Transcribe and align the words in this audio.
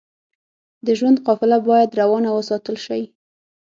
د 0.85 0.87
ژوند 0.99 1.17
قافله 1.27 1.57
بايد 1.67 1.97
روانه 2.01 2.29
وساتل 2.33 2.75
شئ. 2.85 3.03